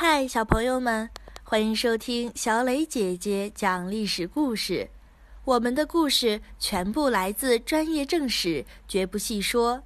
[0.00, 1.10] 嗨，小朋友们，
[1.42, 4.90] 欢迎收听小磊姐姐讲历史故事。
[5.44, 9.82] 我们的故事全部来自专业正史，绝不细说。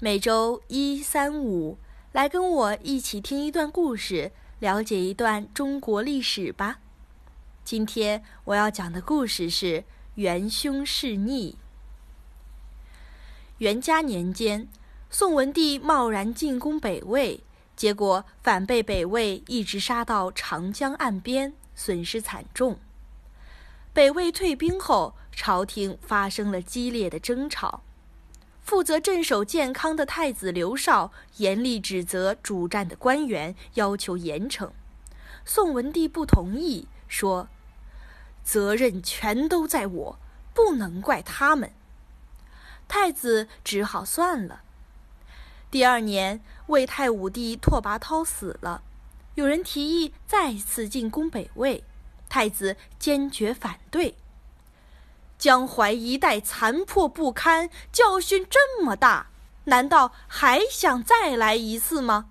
[0.00, 1.78] 每周一、三、五，
[2.10, 6.80] 来跟我一起听一段故事，了解一段中国历史吧。
[7.64, 9.84] 今天我要讲的故事是
[10.16, 11.56] 元凶弑逆。
[13.58, 14.68] 元嘉年间，
[15.08, 17.44] 宋文帝贸然进攻北魏。
[17.76, 22.78] 结果反被北魏一直杀到长江岸边，损失惨重。
[23.92, 27.82] 北魏退兵后，朝廷发生了激烈的争吵。
[28.60, 34.70] 负责镇守建康的太子刘绍严厉指责主战的官员，要求严惩。
[35.44, 37.48] 宋文帝不同意，说
[38.42, 40.18] ：“责任全都在我，
[40.54, 41.72] 不能怪他们。”
[42.88, 44.62] 太子只好算了。
[45.74, 48.84] 第二年，魏太武帝拓跋焘死了，
[49.34, 51.82] 有人提议再次进攻北魏，
[52.28, 54.14] 太子坚决反对。
[55.36, 59.30] 江淮一带残破不堪，教训这么大，
[59.64, 62.26] 难道还想再来一次吗？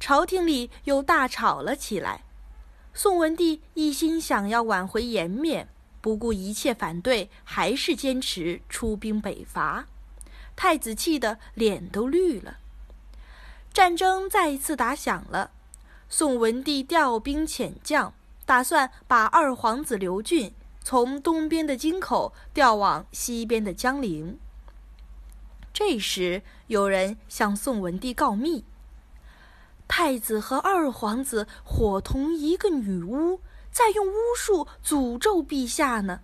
[0.00, 2.24] 朝廷里又大吵了起来。
[2.94, 5.68] 宋文帝一心想要挽回颜面，
[6.00, 9.86] 不顾一切反对，还是坚持出兵北伐。
[10.56, 12.56] 太子气得脸都绿了。
[13.72, 15.50] 战争再一次打响了，
[16.08, 18.14] 宋文帝调兵遣将，
[18.46, 24.38] 打算把二皇子刘俊从东边的京口调往西边的江陵。
[25.74, 28.64] 这时，有人向宋文帝告密：
[29.86, 36.20] 太子和二皇子伙同一个女巫，在用巫术诅咒陛下呢。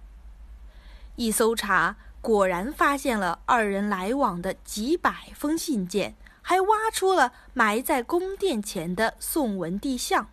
[1.16, 1.96] 一搜查。
[2.22, 10.28] 果然发现了二人来往的几百封信件，还挖出了埋在宫殿前的宋文帝像。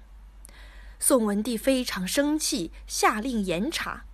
[0.99, 4.05] 宋文帝非常生气，下令严查，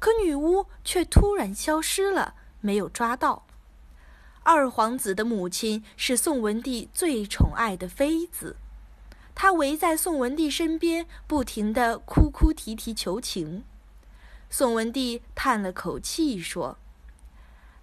[0.00, 3.46] 可女巫却突然消失了，没有抓到。
[4.42, 8.56] 二皇子的母亲是宋文帝最宠爱的妃子，
[9.32, 13.62] 她围在宋文帝身边，不停地哭哭啼啼求情。
[14.50, 16.78] 宋文帝叹了口气说。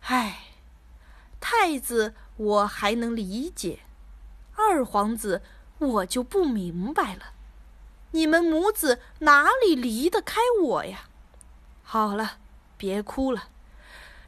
[0.02, 0.54] 唉，
[1.40, 3.80] 太子我还能理解，
[4.56, 5.42] 二皇子
[5.78, 7.34] 我就不明白了。
[8.12, 11.10] 你们母子哪里离得开我呀？
[11.84, 12.38] 好了，
[12.78, 13.50] 别哭了，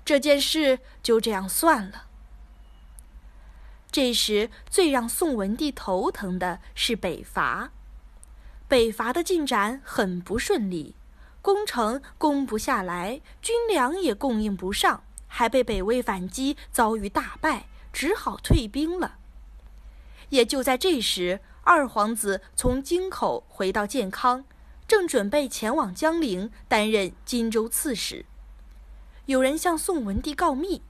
[0.06, 2.06] 这件事就这样算了。
[3.92, 7.72] 这时，最让宋文帝头疼的是北伐。
[8.68, 10.96] 北伐的进展很不顺利，
[11.42, 15.04] 攻城攻不下来，军粮也供应不上。
[15.34, 19.16] 还被北魏反击，遭遇大败，只好退兵了。
[20.28, 24.44] 也就在这时，二皇子从京口回到建康，
[24.86, 28.26] 正准备前往江陵担任荆州刺史。
[29.26, 30.82] 有人向宋文帝告密，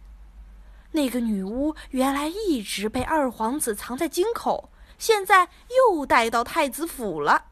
[0.93, 7.45] 那个女巫原来一直被二皇子藏在京口，现在又带到太子府了。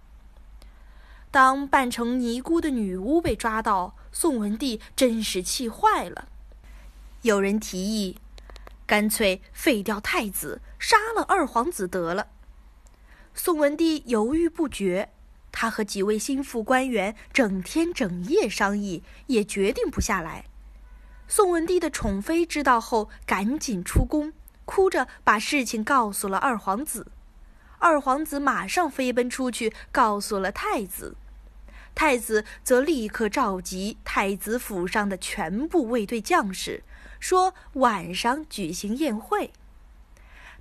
[1.30, 6.28] 当扮成尼姑的女巫被抓到，宋文帝真是气坏了。
[7.24, 8.18] 有人提议，
[8.88, 12.28] 干脆废掉太子，杀了二皇子得了。
[13.34, 15.09] 宋文帝犹豫不决，
[15.52, 20.46] 他和几位心腹官员整天整夜商议，也决定不下来。
[21.28, 24.31] 宋文帝的宠妃知道后，赶紧出宫，
[24.63, 27.12] 哭着把事情告诉了二皇子。
[27.80, 31.18] 二皇子马上飞奔出去，告诉了太子。
[31.94, 36.84] 太子则立刻召集太子府上的全部卫队将士。
[37.19, 39.52] 说晚上举行宴会，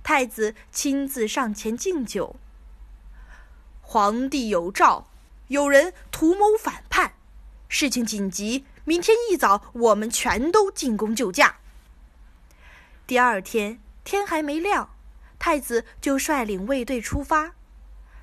[0.03, 2.35] 太子亲自上前敬酒。
[3.81, 5.07] 皇帝有诏，
[5.47, 7.13] 有人图谋反叛，
[7.67, 11.57] 事情紧急，明天一早我们全都进宫救驾。
[13.07, 14.91] 第二天天还没亮，
[15.39, 17.55] 太子就率领卫队出发。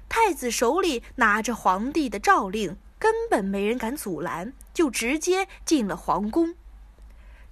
[0.08, 6.54] 太子手里拿着皇帝的诏令，根本没人敢阻拦，就直接进了皇宫。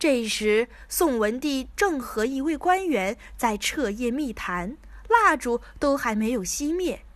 [0.05, 4.77] 这时，宋文帝正和一位官员在彻夜密谈，
[5.09, 7.07] 蜡烛都还没有熄灭。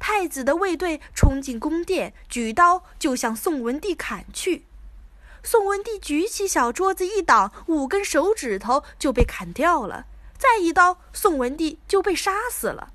[0.00, 4.64] 太子的卫队冲进宫殿，举刀就向宋文帝砍去。
[5.44, 10.06] 宋文帝举起小桌子一挡，五根手指头就被砍掉了。
[10.36, 12.92] 再一刀，宋文帝就被杀死了。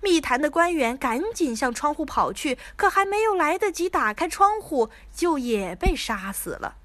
[0.00, 6.76] 密谈的官员赶紧向窗户跑去，可还没有来得及打开窗户，就也被杀死了。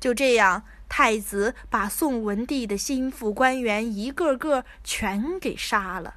[0.00, 6.14] 就这样，太子把宋文帝的心腹官员一个个全给杀了，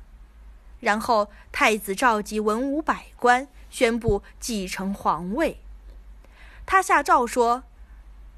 [0.79, 5.59] 然后太子召集文武百官，宣布继承皇位。
[6.65, 7.63] 他下诏说：“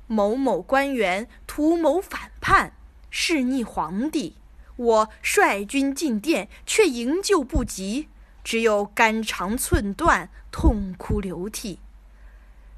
[0.07, 2.73] 某某官员图谋反叛，
[3.11, 4.35] 弑逆皇帝，
[4.75, 8.09] 我率军进殿，却营救不及，
[8.43, 11.79] 只有肝肠寸断，痛哭流涕。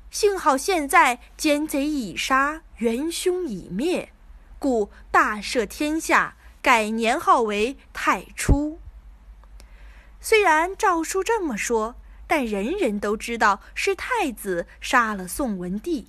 [0.09, 4.11] 幸好现在奸贼已杀，元凶已灭，
[4.57, 8.79] 故大赦天下，改年号为太初。”
[10.19, 11.95] 虽然诏书这么说，
[12.25, 16.07] 但人人都知道是太子杀了宋文帝。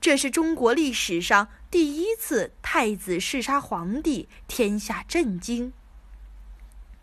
[0.00, 5.72] 这是中国历史上第一次太子弑杀皇帝，天下震惊。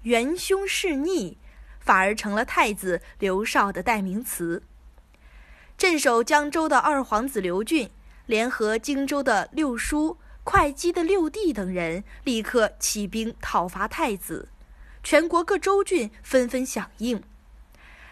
[0.03, 1.37] 元凶弑逆，
[1.79, 4.63] 反而成了太子刘绍的代名词。
[5.77, 7.91] 镇守江州的二皇子刘俊，
[8.25, 14.49] 联合荆州的六叔、会稽的六弟等人，立刻起兵讨伐太子。
[15.03, 17.21] 全国各州郡纷纷响应，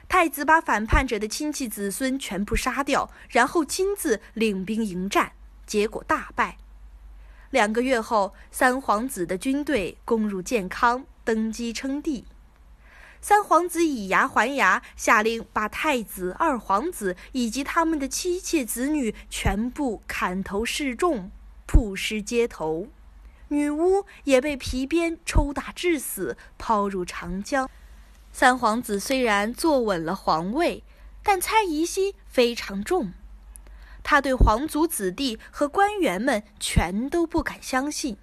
[0.08, 5.32] 太子把反叛者的亲戚子孙全部杀掉，然后亲自领兵迎战，
[5.66, 6.58] 结果大败。
[7.50, 12.26] 两个月后，三皇子的军队攻入建康，登基称帝。
[13.27, 21.31] 三皇子以牙还牙，下令把太子、二皇子以及他们的妻妾子女全部砍头示众，
[21.66, 22.88] 曝尸街头。
[23.48, 27.68] 女巫也被皮鞭抽打致死，抛入长江。
[28.31, 30.83] 三皇子虽然坐稳了皇位，
[31.24, 33.12] 但猜疑心非常重。
[34.04, 38.18] 他对皇族子弟和官员们全都不敢相信，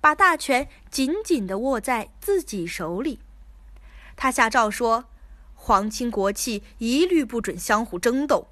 [0.00, 3.20] 把大权紧紧地握在自己手里。
[4.16, 5.04] 他下诏说
[5.54, 8.48] ：“皇亲国戚一律不准相互争斗。”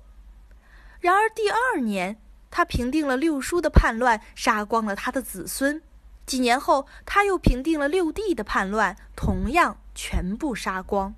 [1.01, 2.21] 然而第二年，
[2.51, 5.83] 他平定了六叔的叛乱，杀光了他的子孙。
[6.27, 11.15] 几年后，他又平定了六弟的叛乱，同样全部杀光。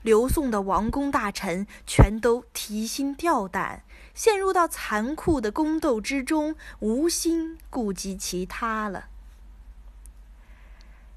[0.00, 3.84] 刘宋的王公大臣全都提心吊胆，
[4.14, 9.04] 陷入到残酷的宫斗之中，无心顾及其他了。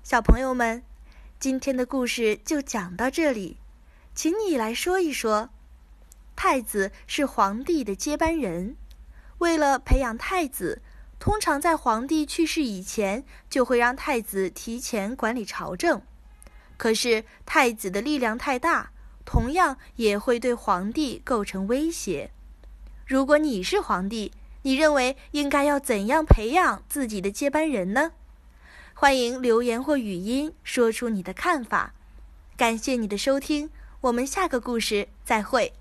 [0.04, 0.84] 小朋友们，
[1.46, 3.58] 今天的故事就讲到这里，
[4.16, 5.52] 请你来说一说，
[6.36, 8.76] 太子是皇帝的接班人，
[9.38, 10.82] 为了培养太子。
[11.20, 16.02] 通常在皇帝去世以前，就会让太子提前管理朝政。
[16.78, 18.90] 可是太子的力量太大，
[19.24, 22.32] 同样也会对皇帝构成威胁。
[23.06, 24.32] 如果你是皇帝，
[24.64, 28.14] 你认为应该要怎样培养自己的接班人呢？
[28.98, 31.94] 欢迎留言或语音说出你的看法。
[32.56, 33.70] 感谢你的收听，
[34.00, 35.74] 我们下个故事再会。